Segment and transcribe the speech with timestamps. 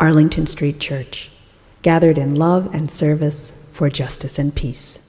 [0.00, 1.30] Arlington Street Church,
[1.82, 5.06] gathered in love and service for justice and peace.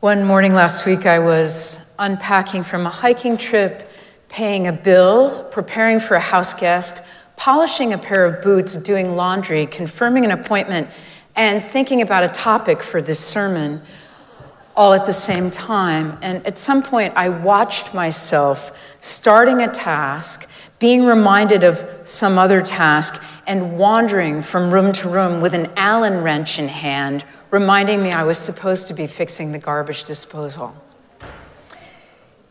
[0.00, 3.90] One morning last week, I was unpacking from a hiking trip,
[4.30, 7.02] paying a bill, preparing for a house guest,
[7.36, 10.88] polishing a pair of boots, doing laundry, confirming an appointment,
[11.36, 13.82] and thinking about a topic for this sermon
[14.74, 16.18] all at the same time.
[16.22, 20.48] And at some point, I watched myself starting a task
[20.84, 26.22] being reminded of some other task, and wandering from room to room with an Allen
[26.22, 30.76] wrench in hand, reminding me I was supposed to be fixing the garbage disposal.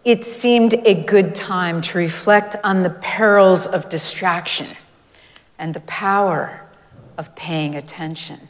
[0.04, 4.70] It seemed a good time to reflect on the perils of distraction
[5.60, 6.68] and the power
[7.20, 8.50] of paying attention.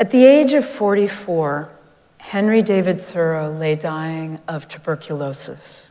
[0.00, 1.70] At the age of 44,
[2.18, 5.89] Henry David Thoreau lay dying of tuberculosis.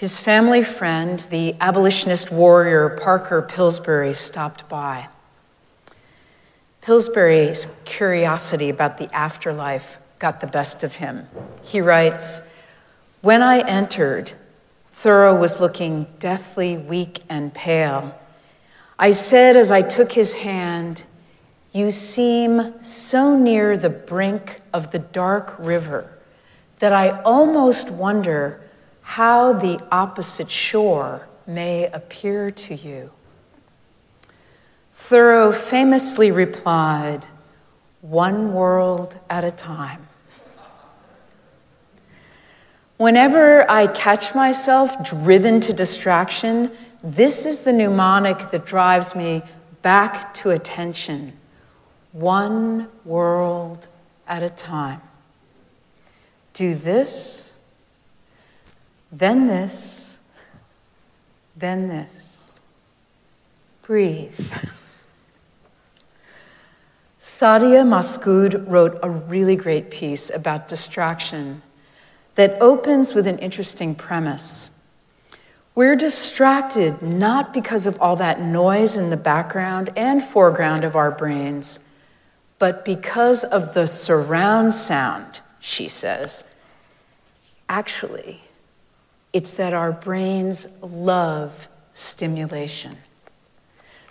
[0.00, 5.08] His family friend, the abolitionist warrior Parker Pillsbury, stopped by.
[6.80, 11.28] Pillsbury's curiosity about the afterlife got the best of him.
[11.62, 12.40] He writes
[13.20, 14.32] When I entered,
[14.90, 18.18] Thoreau was looking deathly weak and pale.
[18.98, 21.04] I said as I took his hand,
[21.74, 26.10] You seem so near the brink of the dark river
[26.78, 28.62] that I almost wonder
[29.10, 33.10] how the opposite shore may appear to you.
[34.94, 37.26] Thoreau famously replied,
[38.02, 40.06] One world at a time.
[42.98, 46.70] Whenever I catch myself driven to distraction,
[47.02, 49.42] this is the mnemonic that drives me
[49.82, 51.32] back to attention.
[52.12, 53.88] One world
[54.28, 55.02] at a time.
[56.52, 57.49] Do this
[59.12, 60.18] then this,
[61.56, 62.50] then this.
[63.82, 64.38] Breathe.
[67.20, 71.62] Sadia Massoud wrote a really great piece about distraction
[72.34, 74.70] that opens with an interesting premise.
[75.74, 81.10] We're distracted not because of all that noise in the background and foreground of our
[81.10, 81.80] brains,
[82.58, 86.44] but because of the surround sound, she says.
[87.68, 88.42] Actually,
[89.32, 92.96] it's that our brains love stimulation.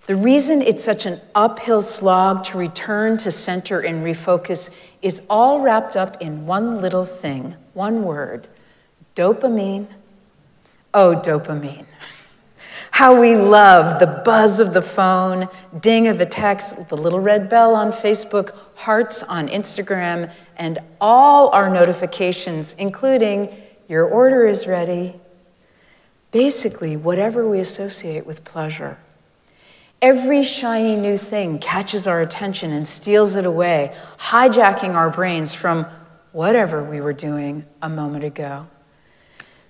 [0.05, 4.71] The reason it's such an uphill slog to return to center and refocus
[5.03, 8.47] is all wrapped up in one little thing, one word
[9.15, 9.85] dopamine.
[10.93, 11.85] Oh, dopamine.
[12.91, 15.47] How we love the buzz of the phone,
[15.79, 21.49] ding of a text, the little red bell on Facebook, hearts on Instagram, and all
[21.49, 23.55] our notifications, including
[23.89, 25.19] your order is ready.
[26.31, 28.97] Basically, whatever we associate with pleasure.
[30.01, 35.85] Every shiny new thing catches our attention and steals it away, hijacking our brains from
[36.31, 38.67] whatever we were doing a moment ago.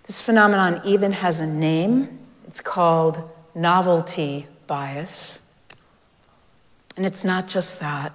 [0.04, 2.20] This phenomenon even has a name.
[2.48, 5.42] It's called novelty bias.
[6.98, 8.14] And it's not just that.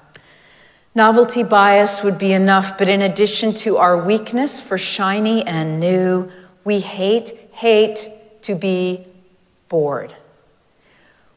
[0.96, 6.30] Novelty bias would be enough, but in addition to our weakness for shiny and new,
[6.62, 8.10] we hate, hate
[8.42, 9.04] to be
[9.68, 10.14] bored.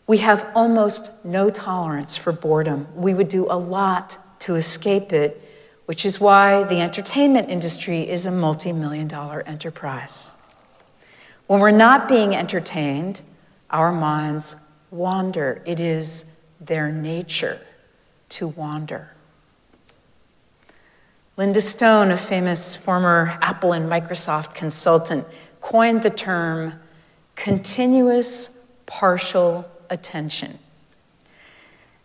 [0.05, 2.87] We have almost no tolerance for boredom.
[2.95, 5.41] We would do a lot to escape it,
[5.85, 10.35] which is why the entertainment industry is a multi million dollar enterprise.
[11.47, 13.23] When we're not being entertained,
[13.71, 14.55] our minds
[14.91, 15.63] wander.
[15.65, 16.25] It is
[16.61, 17.59] their nature
[18.29, 19.16] to wander.
[21.37, 25.23] Linda Stone, a famous former Apple and Microsoft consultant,
[25.61, 26.73] coined the term
[27.35, 28.49] continuous
[28.87, 30.57] partial attention.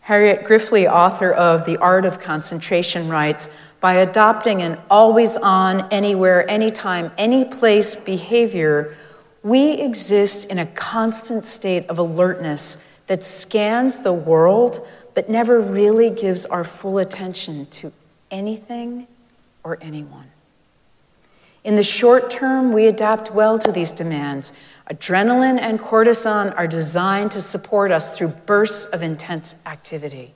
[0.00, 3.48] Harriet Griffey, author of The Art of Concentration, writes
[3.80, 8.94] By adopting an always on, anywhere, anytime, any place behavior,
[9.42, 12.76] we exist in a constant state of alertness
[13.06, 17.92] that scans the world but never really gives our full attention to
[18.30, 19.06] anything
[19.64, 20.30] or anyone.
[21.64, 24.52] In the short term, we adapt well to these demands.
[24.90, 30.34] Adrenaline and cortisol are designed to support us through bursts of intense activity.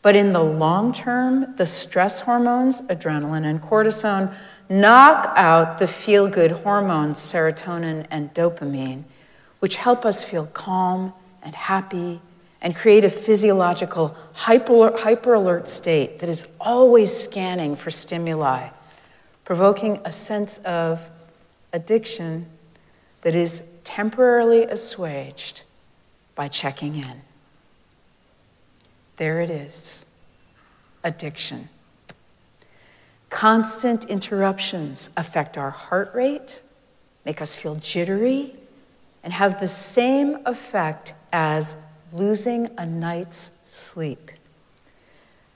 [0.00, 4.34] But in the long term, the stress hormones, adrenaline and cortisol,
[4.68, 9.04] knock out the feel good hormones, serotonin and dopamine,
[9.60, 12.20] which help us feel calm and happy
[12.64, 18.70] and create a physiological hyper, alert state that is always scanning for stimuli,
[19.44, 20.98] provoking a sense of
[21.74, 22.46] addiction
[23.20, 25.62] that is temporarily assuaged
[26.34, 27.20] by checking in.
[29.18, 30.06] There it is
[31.04, 31.68] addiction.
[33.28, 36.62] Constant interruptions affect our heart rate,
[37.26, 38.54] make us feel jittery,
[39.22, 41.76] and have the same effect as
[42.14, 44.30] losing a night's sleep.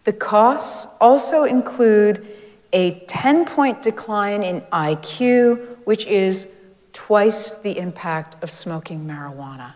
[0.04, 2.26] The costs also include
[2.72, 6.48] a 10 point decline in IQ, which is
[6.92, 9.74] twice the impact of smoking marijuana.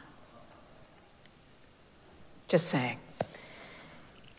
[2.48, 2.98] Just saying.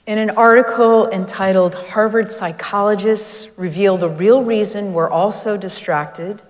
[0.06, 6.42] In an article entitled Harvard Psychologists Reveal the Real Reason We're All So Distracted,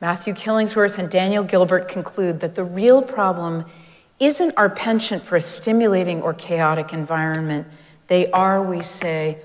[0.00, 3.64] Matthew Killingsworth and Daniel Gilbert conclude that the real problem
[4.20, 7.66] isn't our penchant for a stimulating or chaotic environment.
[8.06, 9.38] They are, we say,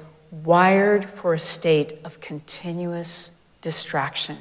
[0.44, 3.32] wired for a state of continuous
[3.62, 4.38] distraction.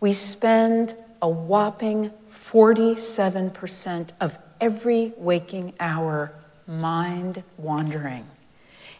[0.00, 6.32] We spend a whopping 47% of every waking hour
[6.66, 8.24] mind wandering,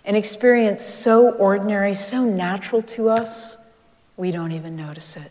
[0.04, 3.56] an experience so ordinary, so natural to us,
[4.16, 5.30] we don't even notice it.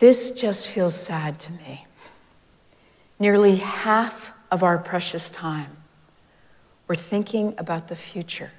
[0.00, 1.86] This just feels sad to me.
[3.22, 5.76] Nearly half of our precious time,
[6.88, 8.50] we're thinking about the future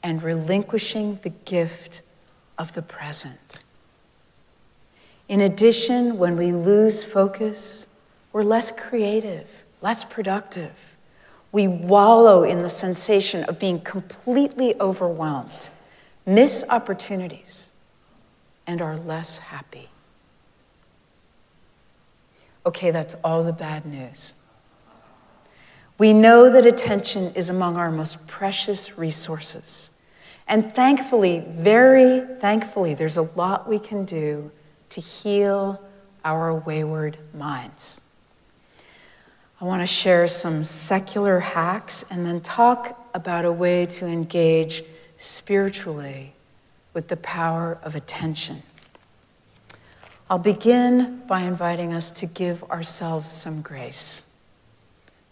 [0.00, 2.00] and relinquishing the gift
[2.56, 3.64] of the present.
[5.28, 7.88] In addition, when we lose focus,
[8.32, 9.48] we're less creative
[9.82, 10.70] less productive.
[11.50, 15.70] We wallow in the sensation of being completely overwhelmed,
[16.24, 17.72] miss opportunities,
[18.68, 19.88] and are less happy.
[22.66, 24.34] Okay, that's all the bad news.
[25.98, 29.90] We know that attention is among our most precious resources.
[30.46, 34.50] And thankfully, very thankfully, there's a lot we can do
[34.90, 35.80] to heal
[36.24, 38.00] our wayward minds.
[39.60, 44.82] I want to share some secular hacks and then talk about a way to engage
[45.16, 46.34] spiritually
[46.92, 48.62] with the power of attention.
[50.30, 54.24] I'll begin by inviting us to give ourselves some grace.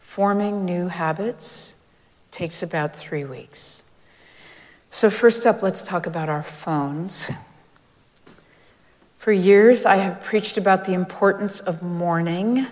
[0.00, 1.74] Forming new habits
[2.30, 3.82] takes about three weeks.
[4.90, 7.30] So, first up, let's talk about our phones.
[9.18, 12.66] For years, I have preached about the importance of morning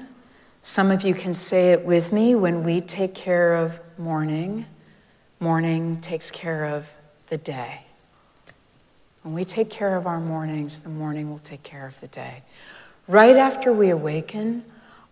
[0.63, 4.67] some of you can say it with me when we take care of morning,
[5.39, 6.87] morning takes care of
[7.29, 7.87] the day.
[9.23, 12.43] When we take care of our mornings, the morning will take care of the day.
[13.07, 14.65] Right after we awaken,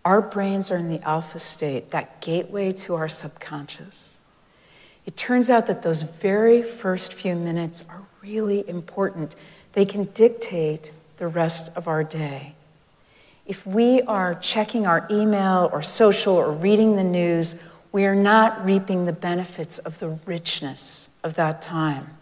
[0.03, 4.19] our brains are in the alpha state, that gateway to our subconscious.
[5.05, 9.35] It turns out that those very first few minutes are really important.
[9.73, 12.53] They can dictate the rest of our day.
[13.45, 17.55] If we are checking our email or social or reading the news,
[17.91, 22.18] we are not reaping the benefits of the richness of that time.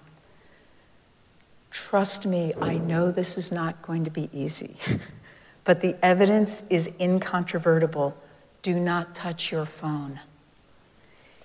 [1.71, 4.77] Trust me, I know this is not going to be easy,
[5.63, 8.15] but the evidence is incontrovertible.
[8.61, 10.19] Do not touch your phone.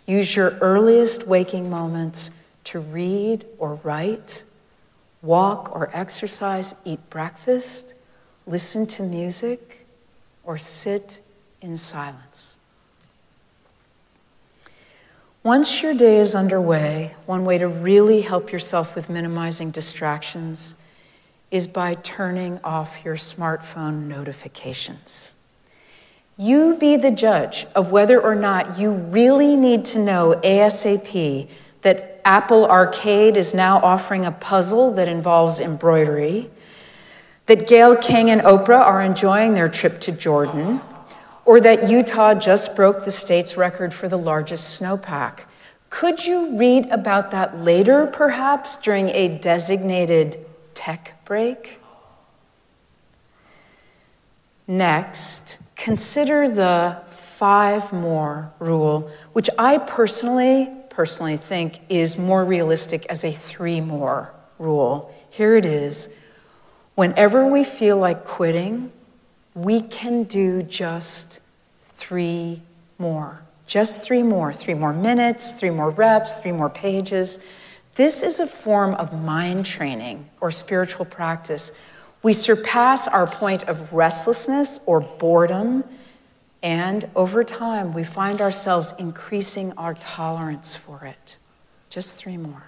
[0.07, 2.31] Use your earliest waking moments
[2.65, 4.45] to read or write,
[5.21, 7.95] walk or exercise, eat breakfast
[8.47, 9.87] listen to music,
[10.45, 11.21] or sit
[11.61, 12.52] in silence.
[15.45, 20.77] Once your day is underway, one way to really help yourself with minimizing distractions
[21.51, 25.35] is by turning off your smartphone notifications.
[26.37, 31.49] You be the judge of whether or not you really need to know ASAP
[31.83, 36.51] that Apple Arcade is now offering a puzzle that involves embroidery
[37.47, 40.81] that Gayle King and Oprah are enjoying their trip to Jordan,
[41.45, 45.41] or that Utah just broke the state's record for the largest snowpack.
[45.91, 50.45] Could you read about that later, perhaps, during a designated
[50.75, 51.79] tech break?
[54.67, 63.25] Next, consider the five more rule, which I personally personally think is more realistic as
[63.25, 65.13] a three more rule.
[65.31, 66.09] Here it is.
[66.95, 68.93] Whenever we feel like quitting,
[69.55, 71.41] we can do just
[71.85, 72.63] three
[72.99, 73.43] more.
[73.67, 74.53] Just three more.
[74.53, 77.39] Three more minutes, three more reps, three more pages.
[77.95, 81.73] This is a form of mind training or spiritual practice.
[82.23, 85.85] We surpass our point of restlessness or boredom,
[86.63, 91.37] and over time, we find ourselves increasing our tolerance for it.
[91.91, 92.65] Just three more.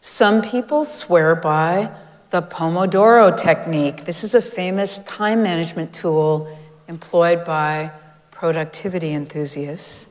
[0.00, 1.94] Some people swear by
[2.30, 4.04] the Pomodoro technique.
[4.04, 6.56] This is a famous time management tool
[6.86, 7.90] employed by
[8.30, 10.06] productivity enthusiasts.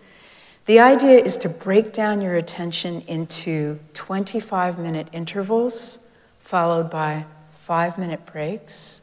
[0.66, 6.00] The idea is to break down your attention into 25 minute intervals,
[6.42, 7.26] followed by
[7.64, 9.02] five minute breaks,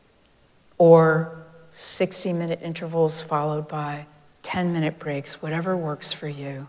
[0.79, 1.43] or
[1.73, 4.07] 60 minute intervals, followed by
[4.43, 6.69] 10 minute breaks, whatever works for you.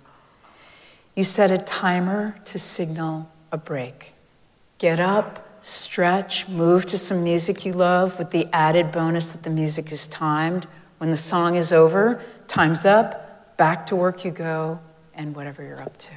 [1.13, 4.13] You set a timer to signal a break.
[4.77, 9.49] Get up, stretch, move to some music you love with the added bonus that the
[9.49, 10.65] music is timed.
[10.97, 14.79] When the song is over, time's up, back to work you go,
[15.13, 16.11] and whatever you're up to.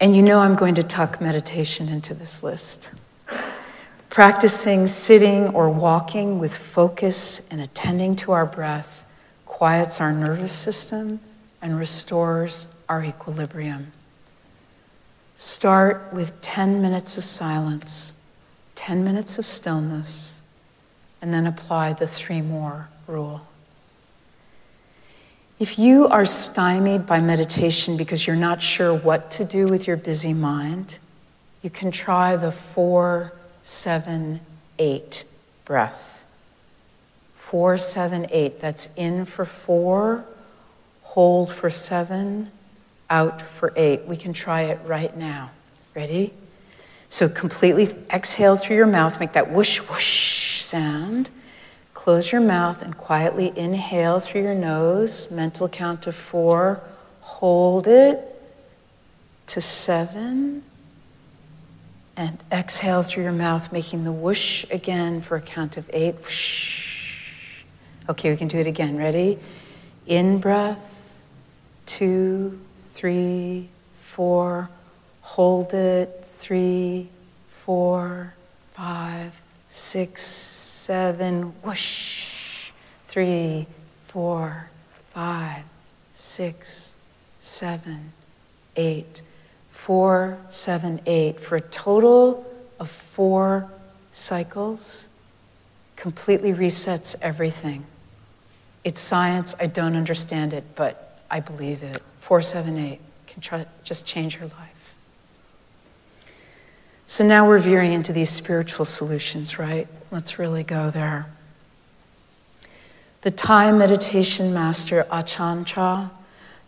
[0.00, 2.90] And you know I'm going to tuck meditation into this list.
[4.08, 9.04] Practicing sitting or walking with focus and attending to our breath
[9.44, 11.20] quiets our nervous system
[11.60, 13.92] and restores our equilibrium.
[15.36, 18.12] Start with 10 minutes of silence,
[18.74, 20.40] 10 minutes of stillness,
[21.20, 23.42] and then apply the three more rule.
[25.58, 29.96] If you are stymied by meditation because you're not sure what to do with your
[29.96, 30.98] busy mind,
[31.62, 34.40] you can try the four, seven,
[34.80, 35.24] eight
[35.64, 36.24] breath.
[37.36, 38.60] Four, seven, eight.
[38.60, 40.24] That's in for four,
[41.02, 42.50] hold for seven,
[43.12, 44.06] out for eight.
[44.06, 45.50] We can try it right now.
[45.94, 46.32] Ready?
[47.10, 51.28] So completely exhale through your mouth, make that whoosh, whoosh sound.
[51.92, 56.80] Close your mouth and quietly inhale through your nose, mental count to four.
[57.20, 58.42] Hold it
[59.48, 60.64] to seven.
[62.16, 66.14] And exhale through your mouth, making the whoosh again for a count of eight.
[66.14, 67.62] Whoosh.
[68.08, 68.96] Okay, we can do it again.
[68.96, 69.38] Ready?
[70.06, 70.78] In breath,
[71.84, 72.58] two,
[72.92, 73.68] three,
[74.12, 74.68] four.
[75.22, 77.08] Hold it, three,
[77.64, 78.34] four,
[78.74, 79.32] five,
[79.68, 82.70] six, seven, whoosh,
[83.08, 83.66] three,
[84.08, 84.68] four,
[85.10, 85.62] five,
[86.14, 86.92] six,
[87.40, 88.12] seven,
[88.76, 89.22] eight,
[89.70, 92.46] four, seven, eight, for a total
[92.78, 93.70] of four
[94.12, 95.08] cycles,
[95.96, 97.84] completely resets everything.
[98.84, 102.02] It's science, I don't understand it, but I believe it.
[102.32, 104.94] Four, seven, eight can try, just change your life.
[107.06, 109.86] So now we're veering into these spiritual solutions, right?
[110.10, 111.26] Let's really go there.
[113.20, 116.08] The Thai meditation master Ajahn Chah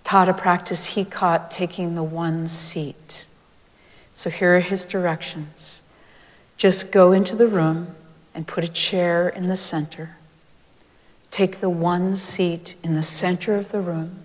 [0.05, 3.27] taught a practice he caught taking the one seat.
[4.13, 5.81] So here are his directions.
[6.59, 7.95] Just go into the room
[8.35, 10.19] and put a chair in the center.
[11.31, 14.24] Take the one seat in the center of the room.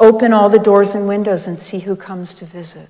[0.00, 2.88] Open all the doors and windows and see who comes to visit.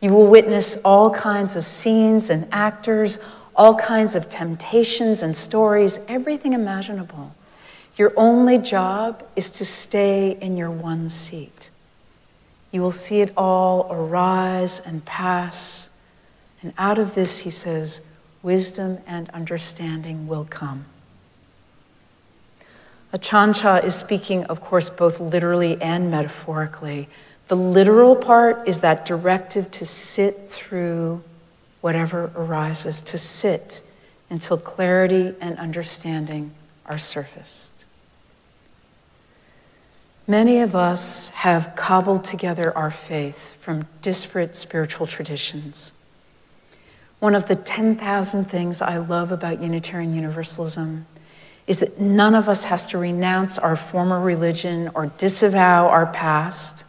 [0.00, 3.18] You will witness all kinds of scenes and actors,
[3.56, 7.34] all kinds of temptations and stories, everything imaginable.
[7.96, 11.70] Your only job is to stay in your one seat.
[12.70, 15.88] You will see it all arise and pass.
[16.60, 18.02] And out of this, he says,
[18.42, 20.84] wisdom and understanding will come.
[23.18, 27.08] Chah is speaking, of course, both literally and metaphorically.
[27.48, 31.22] The literal part is that directive to sit through
[31.80, 33.82] whatever arises, to sit
[34.30, 36.52] until clarity and understanding
[36.86, 37.84] are surfaced.
[40.26, 45.92] Many of us have cobbled together our faith from disparate spiritual traditions.
[47.20, 51.06] One of the 10,000 things I love about Unitarian Universalism
[51.66, 56.84] is that none of us has to renounce our former religion or disavow our past.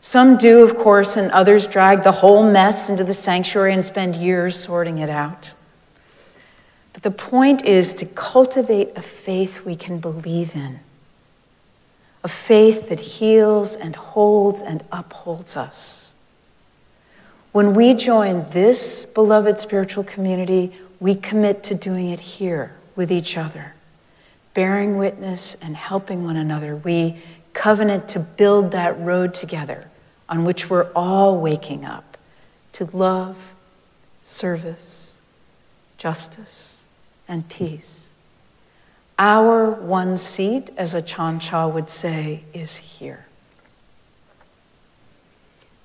[0.00, 4.16] Some do, of course, and others drag the whole mess into the sanctuary and spend
[4.16, 5.54] years sorting it out.
[6.92, 10.80] But the point is to cultivate a faith we can believe in,
[12.22, 16.12] a faith that heals and holds and upholds us.
[17.52, 23.36] When we join this beloved spiritual community, we commit to doing it here with each
[23.36, 23.74] other,
[24.54, 26.76] bearing witness and helping one another.
[26.76, 27.16] We
[27.52, 29.88] covenant to build that road together
[30.28, 32.16] on which we're all waking up
[32.72, 33.36] to love,
[34.22, 35.14] service,
[35.98, 36.82] justice,
[37.26, 38.06] and peace.
[39.18, 43.26] Our one seat, as Ajahn Chah would say, is here.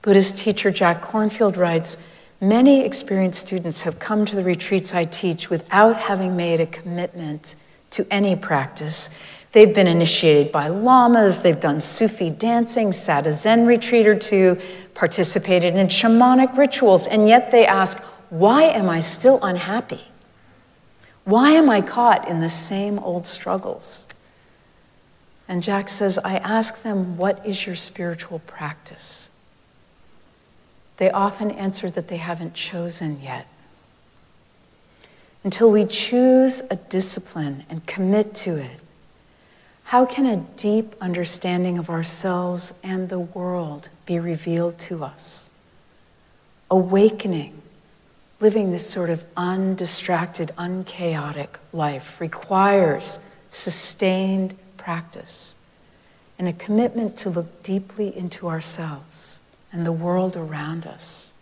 [0.02, 1.98] Buddhist teacher Jack Kornfield writes
[2.40, 7.56] Many experienced students have come to the retreats I teach without having made a commitment
[7.92, 9.10] to any practice.
[9.52, 14.60] They've been initiated by lamas, they've done Sufi dancing, sat a Zen retreat or two,
[14.94, 18.00] participated in shamanic rituals, and yet they ask,
[18.30, 20.04] Why am I still unhappy?
[21.24, 24.06] Why am I caught in the same old struggles?
[25.48, 29.30] And Jack says, I ask them, What is your spiritual practice?
[30.98, 33.48] They often answer that they haven't chosen yet.
[35.46, 38.82] Until we choose a discipline and commit to it,
[39.84, 45.52] how can a deep understanding of ourselves and the world be revealed to us?
[46.72, 47.62] Awakening,
[48.40, 53.20] living this sort of undistracted, unchaotic life requires
[53.52, 55.54] sustained practice
[56.40, 59.40] and a commitment to look deeply into ourselves
[59.72, 61.34] and the world around us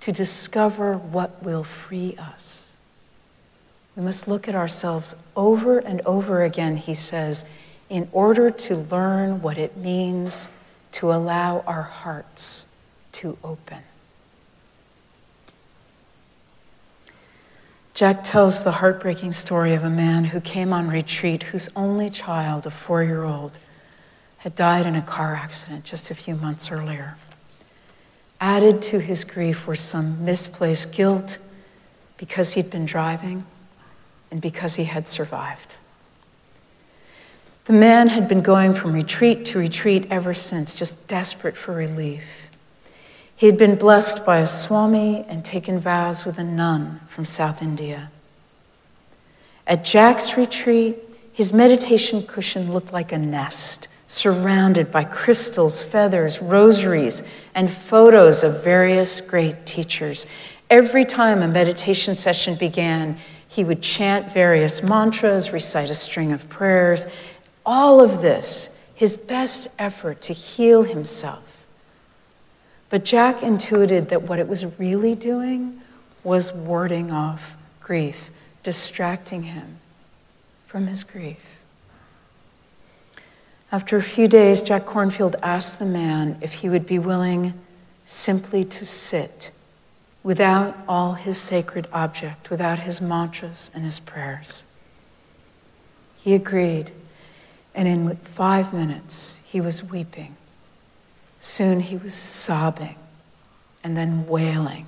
[0.00, 2.67] to discover what will free us.
[3.98, 7.44] We must look at ourselves over and over again, he says,
[7.90, 10.48] in order to learn what it means
[10.92, 12.66] to allow our hearts
[13.12, 13.78] to open.
[17.92, 22.66] Jack tells the heartbreaking story of a man who came on retreat whose only child,
[22.66, 23.58] a four year old,
[24.38, 27.16] had died in a car accident just a few months earlier.
[28.40, 31.38] Added to his grief were some misplaced guilt
[32.16, 33.44] because he'd been driving
[34.30, 35.76] and because he had survived.
[37.66, 42.48] The man had been going from retreat to retreat ever since, just desperate for relief.
[43.36, 47.62] He had been blessed by a Swami and taken vows with a nun from South
[47.62, 48.10] India.
[49.66, 50.98] At Jack's retreat,
[51.30, 57.22] his meditation cushion looked like a nest, surrounded by crystals, feathers, rosaries,
[57.54, 60.24] and photos of various great teachers.
[60.70, 63.18] Every time a meditation session began,
[63.58, 67.08] he would chant various mantras, recite a string of prayers.
[67.66, 71.66] All of this, his best effort to heal himself.
[72.88, 75.80] But Jack intuited that what it was really doing
[76.22, 78.30] was warding off grief,
[78.62, 79.78] distracting him
[80.68, 81.58] from his grief.
[83.72, 87.54] After a few days, Jack Kornfield asked the man if he would be willing
[88.04, 89.50] simply to sit
[90.28, 94.62] without all his sacred object, without his mantras and his prayers.
[96.18, 96.90] He agreed,
[97.74, 100.36] and in five minutes he was weeping.
[101.40, 102.96] Soon he was sobbing
[103.82, 104.84] and then wailing.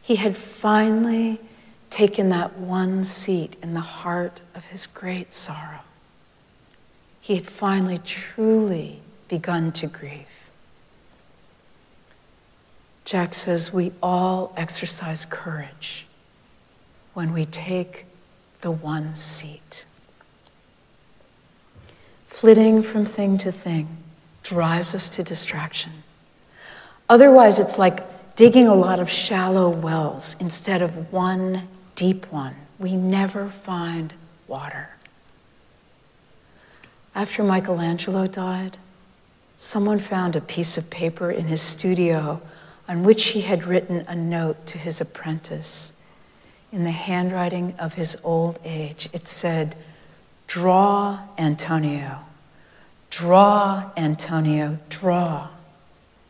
[0.00, 1.38] He had finally
[1.90, 5.80] taken that one seat in the heart of his great sorrow.
[7.20, 10.41] He had finally truly begun to grieve.
[13.04, 16.06] Jack says we all exercise courage
[17.14, 18.06] when we take
[18.60, 19.84] the one seat.
[22.28, 23.98] Flitting from thing to thing
[24.42, 25.92] drives us to distraction.
[27.08, 28.02] Otherwise, it's like
[28.36, 32.54] digging a lot of shallow wells instead of one deep one.
[32.78, 34.14] We never find
[34.48, 34.90] water.
[37.14, 38.78] After Michelangelo died,
[39.58, 42.40] someone found a piece of paper in his studio
[42.88, 45.92] on which he had written a note to his apprentice
[46.72, 49.08] in the handwriting of his old age.
[49.12, 49.76] It said,
[50.46, 52.20] Draw, Antonio.
[53.10, 55.48] Draw, Antonio, draw,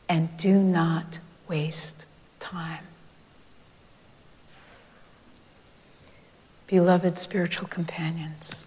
[0.09, 2.07] and do not waste
[2.41, 2.85] time.
[6.67, 8.67] Beloved spiritual companions,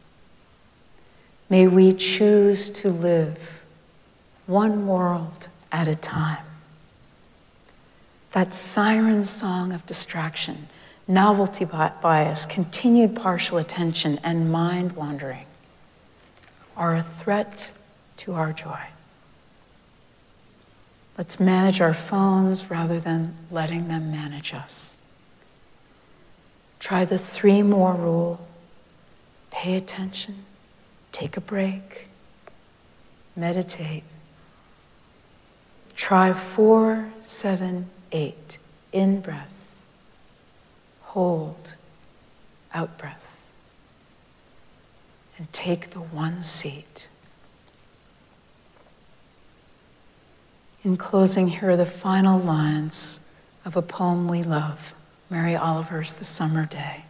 [1.49, 3.37] may we choose to live
[4.45, 6.45] one world at a time
[8.35, 10.67] that siren song of distraction,
[11.07, 15.45] novelty bias, continued partial attention, and mind wandering
[16.75, 17.71] are a threat
[18.17, 18.81] to our joy.
[21.17, 24.97] Let's manage our phones rather than letting them manage us.
[26.81, 28.45] Try the three more rule
[29.49, 30.43] pay attention,
[31.13, 32.09] take a break,
[33.33, 34.03] meditate.
[35.95, 38.57] Try four, seven, eight.
[38.91, 39.53] In breath,
[41.01, 41.75] hold,
[42.73, 43.37] out breath,
[45.37, 47.09] and take the one seat.
[50.83, 53.19] In closing, here are the final lines
[53.65, 54.93] of a poem we love
[55.29, 57.05] Mary Oliver's The Summer Day.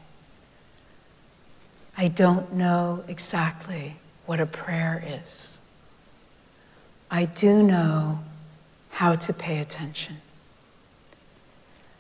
[1.97, 5.59] I don't know exactly what a prayer is.
[7.11, 8.19] I do know
[8.91, 10.17] how to pay attention,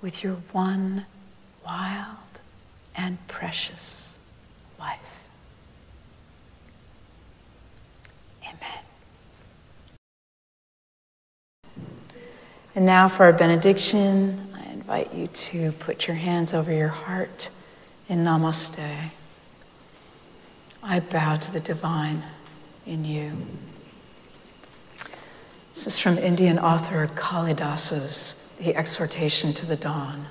[0.00, 1.06] with your one
[1.64, 2.16] wild
[2.94, 4.16] and precious
[4.78, 4.98] life?
[8.42, 8.84] Amen.
[12.74, 17.50] And now for our benediction, I invite you to put your hands over your heart
[18.08, 19.10] in namaste.
[20.82, 22.22] I bow to the divine
[22.86, 23.32] in you.
[25.74, 30.26] This is from Indian author Kalidasa's The Exhortation to the Dawn.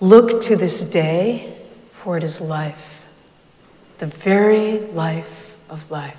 [0.00, 1.56] Look to this day,
[1.92, 3.04] for it is life,
[3.98, 6.16] the very life of life.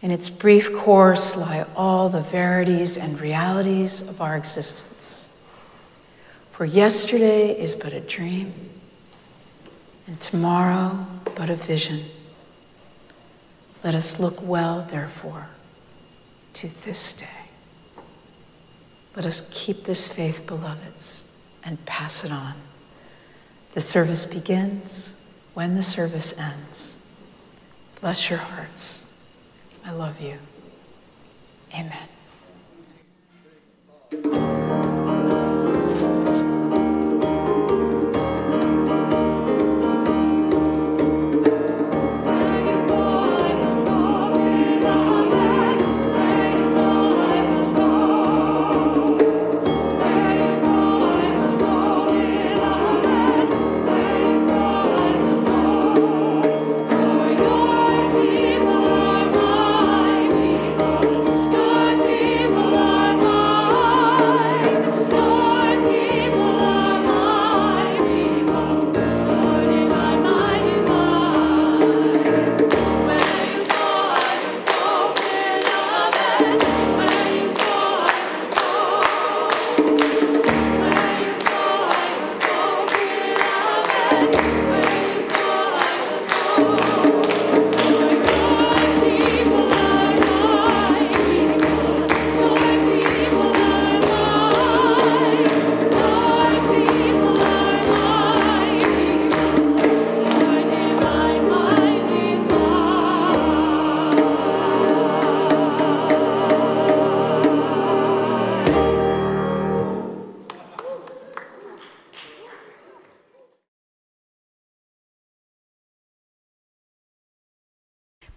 [0.00, 5.28] In its brief course lie all the verities and realities of our existence.
[6.50, 8.52] For yesterday is but a dream,
[10.06, 12.04] and tomorrow but a vision.
[13.84, 15.48] Let us look well, therefore,
[16.54, 17.41] to this day.
[19.14, 22.54] Let us keep this faith, beloveds, and pass it on.
[23.72, 25.20] The service begins
[25.54, 26.96] when the service ends.
[28.00, 29.12] Bless your hearts.
[29.84, 30.38] I love you.
[31.74, 32.08] Amen.